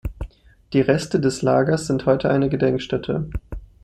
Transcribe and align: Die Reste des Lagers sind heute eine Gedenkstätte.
Die 0.73 0.81
Reste 0.81 1.19
des 1.19 1.43
Lagers 1.43 1.85
sind 1.85 2.07
heute 2.07 2.31
eine 2.31 2.49
Gedenkstätte. 2.49 3.29